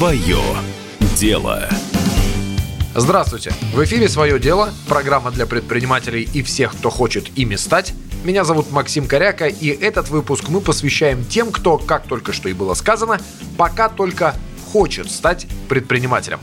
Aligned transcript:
Свое 0.00 0.38
дело. 1.14 1.68
Здравствуйте! 2.94 3.52
В 3.74 3.84
эфире 3.84 4.08
«Свое 4.08 4.40
дело»– 4.40 4.72
программа 4.88 5.30
для 5.30 5.44
предпринимателей 5.44 6.26
и 6.32 6.42
всех, 6.42 6.72
кто 6.72 6.88
хочет 6.88 7.28
ими 7.36 7.56
стать. 7.56 7.92
Меня 8.24 8.44
зовут 8.44 8.72
Максим 8.72 9.06
Коряка, 9.06 9.46
и 9.46 9.66
этот 9.66 10.08
выпуск 10.08 10.48
мы 10.48 10.62
посвящаем 10.62 11.22
тем, 11.26 11.52
кто, 11.52 11.76
как 11.76 12.06
только 12.06 12.32
что 12.32 12.48
и 12.48 12.54
было 12.54 12.72
сказано, 12.72 13.20
пока 13.58 13.90
только 13.90 14.34
хочет 14.72 15.10
стать 15.10 15.46
предпринимателем. 15.68 16.38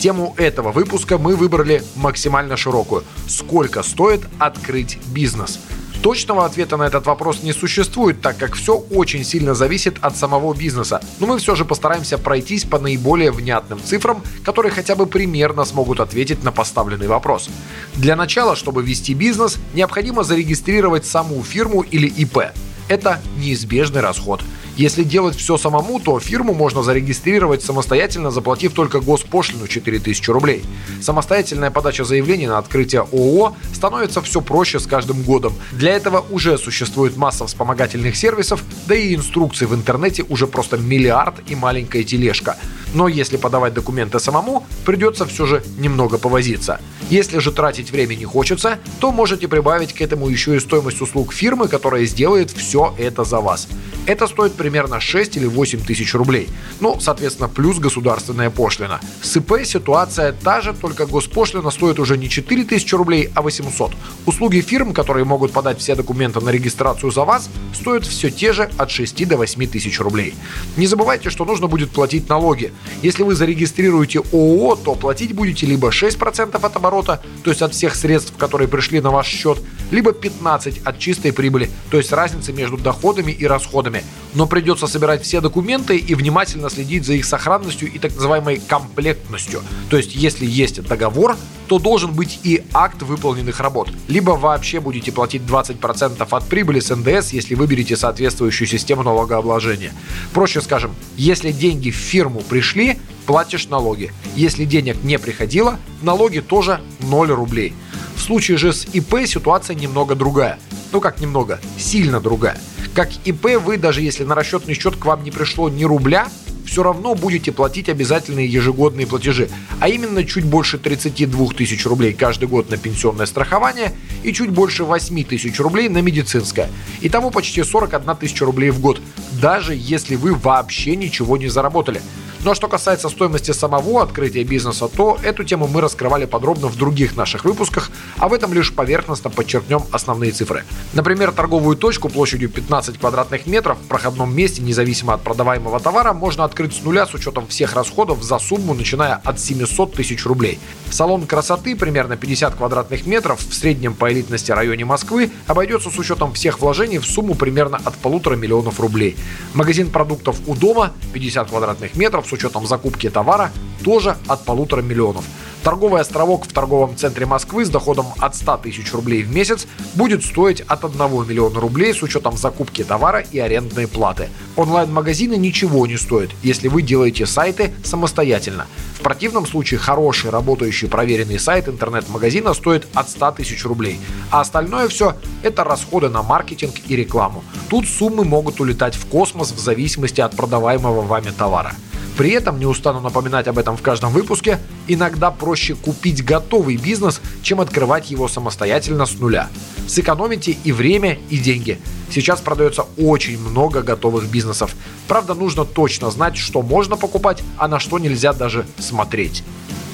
Тему 0.00 0.34
этого 0.36 0.72
выпуска 0.72 1.16
мы 1.16 1.36
выбрали 1.36 1.84
максимально 1.94 2.56
широкую. 2.56 3.04
Сколько 3.28 3.84
стоит 3.84 4.22
открыть 4.40 4.98
бизнес– 5.12 5.60
Точного 6.06 6.44
ответа 6.44 6.76
на 6.76 6.84
этот 6.84 7.04
вопрос 7.06 7.42
не 7.42 7.52
существует, 7.52 8.20
так 8.20 8.38
как 8.38 8.54
все 8.54 8.76
очень 8.76 9.24
сильно 9.24 9.54
зависит 9.54 9.96
от 10.02 10.16
самого 10.16 10.54
бизнеса. 10.54 11.00
Но 11.18 11.26
мы 11.26 11.38
все 11.38 11.56
же 11.56 11.64
постараемся 11.64 12.16
пройтись 12.16 12.62
по 12.62 12.78
наиболее 12.78 13.32
внятным 13.32 13.80
цифрам, 13.82 14.22
которые 14.44 14.70
хотя 14.70 14.94
бы 14.94 15.06
примерно 15.06 15.64
смогут 15.64 15.98
ответить 15.98 16.44
на 16.44 16.52
поставленный 16.52 17.08
вопрос. 17.08 17.50
Для 17.96 18.14
начала, 18.14 18.54
чтобы 18.54 18.84
вести 18.84 19.14
бизнес, 19.14 19.58
необходимо 19.74 20.22
зарегистрировать 20.22 21.06
саму 21.06 21.42
фирму 21.42 21.80
или 21.80 22.06
ИП. 22.06 22.52
Это 22.86 23.20
неизбежный 23.36 24.00
расход– 24.00 24.42
если 24.76 25.04
делать 25.04 25.34
все 25.34 25.56
самому, 25.56 25.98
то 25.98 26.20
фирму 26.20 26.52
можно 26.52 26.82
зарегистрировать 26.82 27.62
самостоятельно, 27.62 28.30
заплатив 28.30 28.74
только 28.74 29.00
госпошлину 29.00 29.66
4000 29.66 30.30
рублей. 30.30 30.64
Самостоятельная 31.00 31.70
подача 31.70 32.04
заявления 32.04 32.48
на 32.48 32.58
открытие 32.58 33.00
ООО 33.00 33.56
становится 33.76 34.20
все 34.22 34.40
проще 34.40 34.80
с 34.80 34.86
каждым 34.86 35.22
годом. 35.22 35.52
Для 35.72 35.92
этого 35.92 36.24
уже 36.30 36.58
существует 36.58 37.16
масса 37.16 37.46
вспомогательных 37.46 38.16
сервисов, 38.16 38.62
да 38.86 38.94
и 38.94 39.14
инструкций 39.14 39.66
в 39.66 39.74
интернете 39.74 40.24
уже 40.28 40.46
просто 40.46 40.78
миллиард 40.78 41.34
и 41.46 41.54
маленькая 41.54 42.02
тележка. 42.02 42.56
Но 42.94 43.08
если 43.08 43.36
подавать 43.36 43.74
документы 43.74 44.18
самому, 44.18 44.66
придется 44.84 45.26
все 45.26 45.46
же 45.46 45.62
немного 45.78 46.18
повозиться. 46.18 46.80
Если 47.10 47.38
же 47.38 47.52
тратить 47.52 47.90
время 47.92 48.14
не 48.14 48.24
хочется, 48.24 48.78
то 48.98 49.12
можете 49.12 49.46
прибавить 49.46 49.92
к 49.92 50.00
этому 50.00 50.28
еще 50.28 50.56
и 50.56 50.60
стоимость 50.60 51.00
услуг 51.00 51.32
фирмы, 51.32 51.68
которая 51.68 52.06
сделает 52.06 52.50
все 52.50 52.94
это 52.98 53.24
за 53.24 53.40
вас. 53.40 53.68
Это 54.06 54.26
стоит 54.28 54.54
примерно 54.54 55.00
6 55.00 55.36
или 55.36 55.46
8 55.46 55.80
тысяч 55.80 56.14
рублей. 56.14 56.48
Ну, 56.80 56.98
соответственно, 57.00 57.48
плюс 57.48 57.78
государственная 57.78 58.50
пошлина. 58.50 59.00
С 59.20 59.36
ИП 59.36 59.64
ситуация 59.64 60.32
та 60.32 60.60
же, 60.60 60.72
только 60.72 61.06
госпошлина 61.06 61.70
стоит 61.70 61.98
уже 61.98 62.16
не 62.16 62.28
4 62.28 62.64
тысячи 62.64 62.94
рублей, 62.94 63.30
а 63.34 63.42
800. 63.66 63.92
Услуги 64.26 64.60
фирм, 64.60 64.92
которые 64.92 65.24
могут 65.24 65.52
подать 65.52 65.78
все 65.78 65.94
документы 65.94 66.40
на 66.40 66.50
регистрацию 66.50 67.10
за 67.10 67.24
вас, 67.24 67.48
стоят 67.74 68.04
все 68.04 68.30
те 68.30 68.52
же 68.52 68.70
от 68.78 68.90
6 68.90 69.26
до 69.28 69.36
8 69.36 69.66
тысяч 69.66 70.00
рублей. 70.00 70.34
Не 70.76 70.86
забывайте, 70.86 71.30
что 71.30 71.44
нужно 71.44 71.66
будет 71.66 71.90
платить 71.90 72.28
налоги. 72.28 72.72
Если 73.02 73.22
вы 73.22 73.34
зарегистрируете 73.34 74.20
ООО, 74.32 74.76
то 74.76 74.94
платить 74.94 75.34
будете 75.34 75.66
либо 75.66 75.88
6% 75.88 76.56
от 76.56 76.76
оборота, 76.76 77.22
то 77.44 77.50
есть 77.50 77.62
от 77.62 77.74
всех 77.74 77.94
средств, 77.94 78.34
которые 78.36 78.68
пришли 78.68 79.00
на 79.00 79.10
ваш 79.10 79.26
счет, 79.26 79.58
либо 79.90 80.10
15% 80.10 80.82
от 80.84 80.98
чистой 80.98 81.32
прибыли, 81.32 81.70
то 81.90 81.98
есть 81.98 82.12
разницы 82.12 82.52
между 82.52 82.76
доходами 82.76 83.32
и 83.32 83.46
расходами 83.46 84.02
но 84.36 84.46
придется 84.46 84.86
собирать 84.86 85.22
все 85.22 85.40
документы 85.40 85.96
и 85.96 86.14
внимательно 86.14 86.68
следить 86.68 87.06
за 87.06 87.14
их 87.14 87.24
сохранностью 87.24 87.90
и 87.90 87.98
так 87.98 88.14
называемой 88.14 88.60
комплектностью. 88.68 89.62
То 89.88 89.96
есть, 89.96 90.14
если 90.14 90.44
есть 90.44 90.82
договор, 90.82 91.36
то 91.68 91.78
должен 91.78 92.12
быть 92.12 92.38
и 92.44 92.62
акт 92.74 93.02
выполненных 93.02 93.60
работ. 93.60 93.88
Либо 94.08 94.32
вообще 94.32 94.78
будете 94.78 95.10
платить 95.10 95.42
20% 95.42 96.26
от 96.30 96.46
прибыли 96.48 96.80
с 96.80 96.94
НДС, 96.94 97.32
если 97.32 97.54
выберете 97.54 97.96
соответствующую 97.96 98.68
систему 98.68 99.02
налогообложения. 99.02 99.94
Проще 100.34 100.60
скажем, 100.60 100.94
если 101.16 101.50
деньги 101.50 101.90
в 101.90 101.96
фирму 101.96 102.42
пришли, 102.42 102.98
платишь 103.24 103.68
налоги. 103.68 104.12
Если 104.36 104.66
денег 104.66 105.02
не 105.02 105.18
приходило, 105.18 105.78
налоги 106.02 106.40
тоже 106.40 106.82
0 107.00 107.30
рублей. 107.30 107.72
В 108.14 108.20
случае 108.20 108.58
же 108.58 108.74
с 108.74 108.84
ИП 108.92 109.26
ситуация 109.26 109.74
немного 109.74 110.14
другая. 110.14 110.58
Ну 110.92 111.00
как 111.00 111.20
немного, 111.20 111.58
сильно 111.78 112.20
другая. 112.20 112.58
Как 112.96 113.10
ИП 113.26 113.58
вы, 113.62 113.76
даже 113.76 114.00
если 114.00 114.24
на 114.24 114.34
расчетный 114.34 114.72
счет 114.72 114.96
к 114.96 115.04
вам 115.04 115.22
не 115.22 115.30
пришло 115.30 115.68
ни 115.68 115.84
рубля, 115.84 116.28
все 116.64 116.82
равно 116.82 117.14
будете 117.14 117.52
платить 117.52 117.90
обязательные 117.90 118.46
ежегодные 118.46 119.06
платежи, 119.06 119.50
а 119.80 119.90
именно 119.90 120.24
чуть 120.24 120.46
больше 120.46 120.78
32 120.78 121.48
тысяч 121.48 121.84
рублей 121.84 122.14
каждый 122.14 122.48
год 122.48 122.70
на 122.70 122.78
пенсионное 122.78 123.26
страхование 123.26 123.92
и 124.22 124.32
чуть 124.32 124.48
больше 124.48 124.84
8 124.84 125.24
тысяч 125.24 125.60
рублей 125.60 125.90
на 125.90 125.98
медицинское. 125.98 126.70
Итого 127.02 127.30
почти 127.30 127.62
41 127.62 128.16
тысяча 128.16 128.46
рублей 128.46 128.70
в 128.70 128.80
год, 128.80 129.02
даже 129.42 129.74
если 129.74 130.16
вы 130.16 130.32
вообще 130.32 130.96
ничего 130.96 131.36
не 131.36 131.48
заработали. 131.48 132.00
А 132.48 132.54
что 132.54 132.68
касается 132.68 133.08
стоимости 133.08 133.50
самого 133.50 134.02
открытия 134.02 134.44
бизнеса, 134.44 134.86
то 134.86 135.18
эту 135.24 135.42
тему 135.42 135.66
мы 135.66 135.80
раскрывали 135.80 136.26
подробно 136.26 136.68
в 136.68 136.76
других 136.76 137.16
наших 137.16 137.44
выпусках, 137.44 137.90
а 138.18 138.28
в 138.28 138.32
этом 138.32 138.52
лишь 138.52 138.72
поверхностно 138.72 139.30
подчеркнем 139.30 139.82
основные 139.90 140.30
цифры. 140.30 140.62
Например, 140.92 141.32
торговую 141.32 141.76
точку 141.76 142.08
площадью 142.08 142.48
15 142.48 142.98
квадратных 142.98 143.46
метров 143.46 143.78
в 143.78 143.88
проходном 143.88 144.32
месте, 144.32 144.62
независимо 144.62 145.14
от 145.14 145.22
продаваемого 145.22 145.80
товара, 145.80 146.12
можно 146.12 146.44
открыть 146.44 146.72
с 146.72 146.84
нуля 146.84 147.04
с 147.06 147.14
учетом 147.14 147.48
всех 147.48 147.74
расходов 147.74 148.22
за 148.22 148.38
сумму, 148.38 148.74
начиная 148.74 149.14
от 149.24 149.40
700 149.40 149.94
тысяч 149.94 150.24
рублей. 150.24 150.60
Салон 150.96 151.26
красоты, 151.26 151.76
примерно 151.76 152.16
50 152.16 152.54
квадратных 152.54 153.04
метров, 153.04 153.38
в 153.38 153.52
среднем 153.52 153.92
по 153.92 154.10
элитности 154.10 154.50
районе 154.50 154.86
Москвы, 154.86 155.30
обойдется 155.46 155.90
с 155.90 155.98
учетом 155.98 156.32
всех 156.32 156.60
вложений 156.60 157.00
в 157.00 157.04
сумму 157.04 157.34
примерно 157.34 157.78
от 157.84 157.94
полутора 157.96 158.34
миллионов 158.34 158.80
рублей. 158.80 159.14
Магазин 159.52 159.90
продуктов 159.90 160.40
у 160.46 160.54
дома, 160.54 160.94
50 161.12 161.50
квадратных 161.50 161.96
метров, 161.96 162.26
с 162.26 162.32
учетом 162.32 162.66
закупки 162.66 163.10
товара 163.10 163.52
тоже 163.84 164.16
от 164.26 164.46
полутора 164.46 164.80
миллионов. 164.80 165.26
Торговый 165.66 166.00
островок 166.00 166.44
в 166.44 166.52
торговом 166.52 166.96
центре 166.96 167.26
Москвы 167.26 167.64
с 167.64 167.68
доходом 167.68 168.06
от 168.20 168.36
100 168.36 168.58
тысяч 168.58 168.92
рублей 168.94 169.24
в 169.24 169.34
месяц 169.34 169.66
будет 169.96 170.22
стоить 170.22 170.60
от 170.60 170.84
1 170.84 170.96
миллиона 171.28 171.58
рублей 171.58 171.92
с 171.92 172.04
учетом 172.04 172.36
закупки 172.36 172.84
товара 172.84 173.18
и 173.18 173.40
арендной 173.40 173.88
платы. 173.88 174.28
Онлайн-магазины 174.54 175.34
ничего 175.36 175.88
не 175.88 175.96
стоят, 175.96 176.30
если 176.44 176.68
вы 176.68 176.82
делаете 176.82 177.26
сайты 177.26 177.74
самостоятельно. 177.82 178.66
В 178.94 179.00
противном 179.00 179.44
случае 179.44 179.80
хороший, 179.80 180.30
работающий, 180.30 180.86
проверенный 180.86 181.40
сайт 181.40 181.68
интернет-магазина 181.68 182.54
стоит 182.54 182.86
от 182.94 183.10
100 183.10 183.32
тысяч 183.32 183.64
рублей. 183.64 183.98
А 184.30 184.42
остальное 184.42 184.86
все– 184.86 185.16
это 185.42 185.64
расходы 185.64 186.08
на 186.08 186.22
маркетинг 186.22 186.76
и 186.86 186.94
рекламу. 186.94 187.42
Тут 187.68 187.88
суммы 187.88 188.22
могут 188.22 188.60
улетать 188.60 188.94
в 188.94 189.06
космос 189.06 189.50
в 189.50 189.58
зависимости 189.58 190.20
от 190.20 190.36
продаваемого 190.36 191.02
вами 191.02 191.32
товара. 191.36 191.72
При 192.16 192.30
этом, 192.30 192.58
не 192.58 192.66
устану 192.66 193.00
напоминать 193.00 193.46
об 193.46 193.58
этом 193.58 193.76
в 193.76 193.82
каждом 193.82 194.12
выпуске, 194.12 194.58
иногда 194.88 195.30
проще 195.30 195.74
купить 195.74 196.24
готовый 196.24 196.76
бизнес, 196.76 197.20
чем 197.42 197.60
открывать 197.60 198.10
его 198.10 198.26
самостоятельно 198.26 199.04
с 199.04 199.18
нуля. 199.18 199.48
Сэкономите 199.86 200.56
и 200.64 200.72
время, 200.72 201.18
и 201.28 201.36
деньги. 201.38 201.78
Сейчас 202.10 202.40
продается 202.40 202.86
очень 202.96 203.38
много 203.38 203.82
готовых 203.82 204.30
бизнесов. 204.30 204.74
Правда, 205.08 205.34
нужно 205.34 205.64
точно 205.64 206.10
знать, 206.10 206.36
что 206.36 206.62
можно 206.62 206.96
покупать, 206.96 207.42
а 207.58 207.68
на 207.68 207.78
что 207.78 207.98
нельзя 207.98 208.32
даже 208.32 208.66
смотреть. 208.78 209.44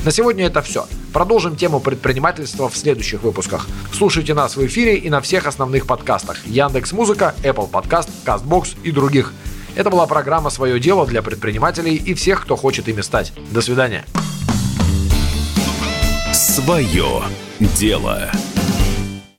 На 0.04 0.10
сегодня 0.10 0.46
это 0.46 0.62
все. 0.62 0.86
Продолжим 1.12 1.56
тему 1.56 1.78
предпринимательства 1.78 2.68
в 2.68 2.76
следующих 2.76 3.22
выпусках. 3.22 3.68
Слушайте 3.92 4.34
нас 4.34 4.56
в 4.56 4.66
эфире 4.66 4.96
и 4.96 5.10
на 5.10 5.20
всех 5.20 5.46
основных 5.46 5.86
подкастах. 5.86 6.44
Яндекс 6.46 6.92
Музыка, 6.92 7.34
Apple 7.42 7.70
Podcast, 7.70 8.08
CastBox 8.24 8.76
и 8.82 8.90
других. 8.90 9.32
Это 9.74 9.90
была 9.90 10.06
программа 10.06 10.50
«Свое 10.50 10.78
дело» 10.78 11.06
для 11.06 11.22
предпринимателей 11.22 11.96
и 11.96 12.14
всех, 12.14 12.42
кто 12.42 12.56
хочет 12.56 12.88
ими 12.88 13.00
стать. 13.00 13.32
До 13.50 13.62
свидания. 13.62 14.04
Свое 16.32 17.22
дело. 17.60 18.30